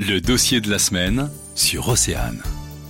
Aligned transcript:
Le 0.00 0.18
dossier 0.18 0.60
de 0.60 0.68
la 0.68 0.80
semaine 0.80 1.30
sur 1.54 1.88
Océane. 1.88 2.42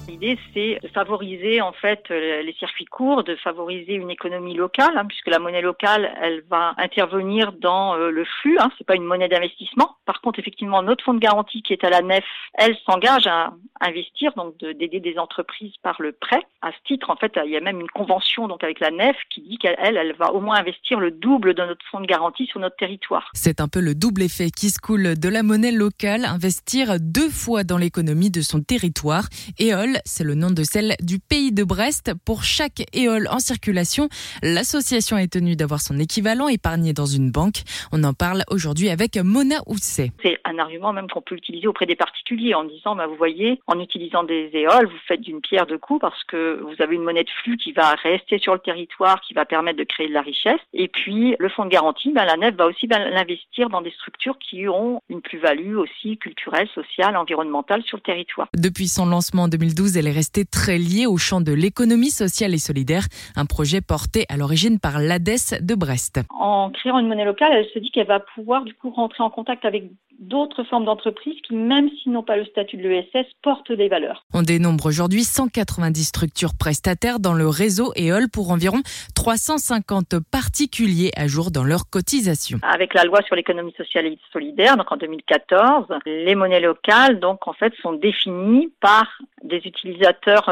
L'idée, 0.09 0.39
c'est 0.55 0.79
de 0.83 0.89
favoriser 0.89 1.61
en 1.61 1.73
fait 1.73 2.03
euh, 2.11 2.41
les 2.41 2.55
circuits 2.55 2.87
courts, 2.87 3.25
de 3.25 3.37
favoriser 3.37 3.93
une 3.93 4.09
économie 4.09 4.55
locale, 4.55 4.97
hein, 4.97 5.05
puisque 5.07 5.29
la 5.29 5.39
monnaie 5.39 5.61
locale, 5.61 6.11
elle 6.23 6.43
va 6.49 6.73
intervenir 6.79 7.53
dans 7.61 7.95
euh, 7.95 8.09
le 8.09 8.25
flux. 8.25 8.57
Hein, 8.59 8.71
c'est 8.79 8.87
pas 8.87 8.97
une 8.97 9.05
monnaie 9.05 9.29
d'investissement. 9.29 9.97
Par 10.07 10.23
contre, 10.23 10.39
effectivement, 10.39 10.83
notre 10.83 11.05
fonds 11.05 11.13
de 11.13 11.19
garantie 11.19 11.61
qui 11.61 11.75
est 11.75 11.85
à 11.85 11.91
la 11.91 12.01
nef, 12.01 12.25
elle 12.55 12.75
s'engage 12.87 13.27
à 13.27 13.53
investir, 13.85 14.33
donc 14.37 14.57
d'aider 14.59 15.01
des 15.01 15.19
entreprises 15.19 15.75
par 15.83 16.01
le 16.01 16.13
prêt. 16.13 16.41
À 16.63 16.73
ce 16.73 16.77
titre, 16.87 17.11
en 17.11 17.17
fait, 17.17 17.33
il 17.45 17.51
y 17.51 17.57
a 17.57 17.61
même 17.61 17.81
une 17.81 17.91
convention 17.91 18.49
donc 18.49 18.65
avec 18.65 18.81
la 18.81 18.91
nef 18.91 19.17
qui 19.31 19.43
dit 19.43 19.59
qu'elle, 19.59 19.77
elle 19.79 20.15
va 20.15 20.33
au 20.33 20.41
moins 20.41 20.57
investir 20.57 21.01
le 21.01 21.11
double 21.11 21.55
de 21.55 21.63
notre 21.63 21.85
fonds 21.91 22.01
de 22.01 22.07
garantie 22.07 22.47
sur 22.47 22.61
notre 22.61 22.77
territoire. 22.77 23.31
C'est 23.35 23.61
un 23.61 23.69
peu 23.69 23.81
le 23.81 23.95
double 23.95 24.23
effet 24.23 24.51
qui 24.51 24.71
se 24.71 24.79
coule 24.79 25.19
de 25.19 25.29
la 25.29 25.43
monnaie 25.43 25.73
locale, 25.73 26.25
investir 26.25 26.97
deux 27.01 27.29
fois 27.29 27.65
dans 27.65 27.79
l'économie 27.79 28.31
de 28.31 28.41
son 28.41 28.63
territoire. 28.63 29.25
EOL, 29.61 29.99
c'est 30.05 30.25
le 30.25 30.35
nom 30.35 30.51
de 30.51 30.63
celle 30.63 30.95
du 31.01 31.19
pays 31.19 31.53
de 31.53 31.65
Brest. 31.65 32.13
Pour 32.25 32.45
chaque 32.45 32.83
EOL 32.95 33.29
en 33.29 33.39
circulation, 33.39 34.09
l'association 34.43 35.19
est 35.19 35.33
tenue 35.33 35.57
d'avoir 35.57 35.81
son 35.81 35.99
équivalent 35.99 36.49
épargné 36.49 36.93
dans 36.93 37.07
une 37.07 37.31
banque. 37.31 37.63
On 37.93 38.03
en 38.05 38.15
parle 38.15 38.43
aujourd'hui 38.51 38.89
avec 38.89 39.17
Mona 39.17 39.57
Housset. 39.67 40.13
C'est 40.23 40.39
un 40.45 40.59
argument 40.59 40.93
même 40.93 41.09
qu'on 41.09 41.23
peut 41.23 41.37
utiliser 41.37 41.67
auprès 41.67 41.87
des 41.87 41.97
particuliers 41.97 42.55
en 42.55 42.65
disant, 42.65 42.97
bah, 42.97 43.07
vous 43.07 43.17
voyez, 43.17 43.61
en 43.67 43.74
utilisant 43.81 44.25
des 44.25 44.51
éoles, 44.53 44.87
vous 44.87 44.99
faites 45.07 45.21
d'une 45.21 45.41
pierre 45.41 45.67
deux 45.67 45.79
coups 45.79 46.01
parce 46.01 46.23
que 46.25 46.61
vous 46.63 46.83
avez 46.83 46.95
une 46.95 47.03
monnaie 47.03 47.25
de 47.25 47.31
flux 47.43 47.57
qui 47.57 47.73
va 47.73 47.95
rester 47.95 48.39
sur 48.39 48.55
le 48.55 48.61
territoire, 48.61 49.21
qui 49.21 49.35
va 49.35 49.45
permettre 49.45 49.79
de 49.79 49.85
créer 49.85 50.09
de 50.09 50.13
la 50.13 50.23
richesse. 50.23 50.61
Et 50.73 50.89
puis, 50.89 51.37
le 51.39 51.49
fonds 51.49 51.65
de 51.65 51.71
garantie, 51.71 52.13
bah, 52.13 52.25
la 52.25 52.37
nef 52.37 52.55
va 52.55 52.67
aussi 52.67 52.87
l'investir 52.87 53.69
dans 53.69 53.83
des 53.83 53.91
structures 53.91 54.39
qui 54.39 54.69
ont 54.69 55.01
une 55.09 55.21
plus-value 55.21 55.77
aussi 55.77 56.19
culturelle, 56.19 56.69
sociale, 56.75 57.17
environnementale 57.17 57.83
sur 57.83 57.99
le 57.99 58.03
territoire. 58.03 58.49
Depuis 58.57 58.89
son 58.89 59.07
lancement 59.07 59.43
en 59.43 59.49
2012, 59.49 59.97
elle 59.97 60.07
est 60.07 60.13
restée 60.13 60.45
très 60.45 60.79
liée 60.79 61.07
au 61.07 61.17
champ 61.17 61.41
de 61.41 61.53
l'économie 61.53 62.11
sociale 62.11 62.55
et 62.55 62.59
solidaire, 62.59 63.05
un 63.37 63.47
projet 63.47 63.81
porté 63.81 64.25
à 64.29 64.37
l'origine 64.37 64.79
par 64.81 64.99
l'ADES 64.99 65.61
de 65.61 65.75
Brest. 65.75 66.21
En 66.31 66.71
créant 66.71 66.99
une 66.99 67.09
monnaie 67.09 67.25
locale, 67.25 67.53
elle 67.53 67.69
se 67.73 67.79
dit 67.79 67.91
qu'elle 67.91 68.07
va 68.07 68.21
pouvoir 68.21 68.65
du 68.65 68.75
coup 68.75 68.91
rentrer 68.91 69.23
en 69.23 69.31
contact 69.31 69.65
avec 69.65 69.85
d'autres 70.19 70.65
formes 70.65 70.85
d'entreprises 70.85 71.41
qui, 71.47 71.55
même 71.55 71.89
s'ils 71.91 72.13
n'ont 72.13 72.23
pas 72.23 72.37
le 72.37 72.45
statut 72.45 72.77
de 72.77 72.89
l'ESS, 72.89 73.27
portent 73.43 73.73
des 73.73 73.89
valeurs. 73.89 74.25
On 74.33 74.43
dénombre 74.43 74.87
aujourd'hui 74.87 75.25
190 75.25 76.05
structures 76.05 76.53
prestataires 76.59 77.21
dans 77.21 77.35
le 77.35 77.49
réseau 77.49 77.93
EOL 77.97 78.29
pour 78.29 78.51
environ 78.51 78.81
350 79.15 80.21
particuliers 80.31 81.11
à 81.17 81.27
jour 81.27 81.51
dans 81.51 81.65
leur 81.65 81.91
cotisation. 81.91 82.59
Avec 82.63 82.95
la 82.95 83.05
loi 83.05 83.21
sur 83.23 83.37
l'économie 83.37 83.75
sociale 83.77 84.07
et 84.07 84.19
solidaire, 84.33 84.77
donc 84.77 84.91
en 84.91 84.97
2014, 84.97 85.87
les 86.07 86.35
monnaies 86.35 86.61
locales, 86.61 87.21
donc 87.21 87.47
en 87.47 87.53
fait, 87.53 87.73
sont 87.83 87.93
définies 87.93 88.73
par 88.81 89.07
des 89.43 89.59
utilisateurs 89.59 90.49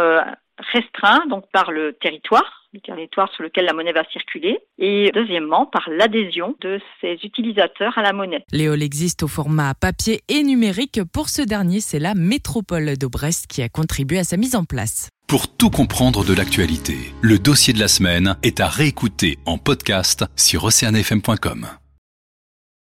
restreints, 0.58 1.27
donc 1.28 1.45
par 1.53 1.70
le 1.70 1.95
territoire 1.95 2.62
le 2.72 2.81
territoire 2.81 3.31
sur 3.34 3.42
lequel 3.42 3.67
la 3.67 3.72
monnaie 3.72 3.92
va 3.92 4.05
circuler, 4.12 4.58
et 4.78 5.11
deuxièmement 5.14 5.67
par 5.67 5.89
l'adhésion 5.91 6.56
de 6.61 6.81
ces 7.00 7.19
utilisateurs 7.22 7.97
à 7.98 8.03
la 8.03 8.12
monnaie. 8.12 8.45
Léol 8.50 8.83
existe 8.83 9.23
au 9.23 9.28
format 9.28 9.75
papier 9.75 10.23
et 10.28 10.42
numérique. 10.42 11.00
Pour 11.12 11.28
ce 11.28 11.42
dernier, 11.42 11.80
c'est 11.80 11.98
la 11.98 12.14
métropole 12.14 12.97
de 12.97 13.06
Brest 13.06 13.47
qui 13.47 13.62
a 13.62 13.69
contribué 13.69 14.19
à 14.19 14.25
sa 14.25 14.36
mise 14.36 14.56
en 14.56 14.64
place. 14.64 15.08
Pour 15.27 15.55
tout 15.55 15.70
comprendre 15.70 16.25
de 16.25 16.34
l'actualité, 16.34 16.97
le 17.23 17.39
dossier 17.39 17.73
de 17.73 17.78
la 17.78 17.89
semaine 17.89 18.36
est 18.42 18.61
à 18.61 18.69
réécouter 18.69 19.39
en 19.47 19.56
podcast 19.56 20.25
sur 20.36 20.64
oceanfm.com. 20.64 21.82